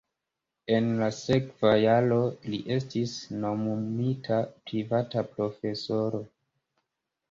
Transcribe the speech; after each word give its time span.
En 0.77 0.87
la 1.01 1.09
sekva 1.17 1.75
jaro 1.83 2.17
li 2.47 2.61
estis 2.79 3.15
nomumita 3.45 4.43
privata 4.67 5.29
profesoro. 5.39 6.29